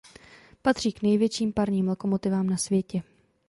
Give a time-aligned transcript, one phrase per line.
[0.61, 3.03] Patří k největším parním lokomotivám na světě.